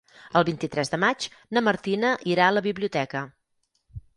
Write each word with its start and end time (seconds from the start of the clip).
El 0.39 0.45
vint-i-tres 0.45 0.89
de 0.93 0.99
maig 1.03 1.27
na 1.57 1.63
Martina 1.67 2.15
irà 2.33 2.49
a 2.49 2.57
la 2.59 2.65
biblioteca. 2.71 3.25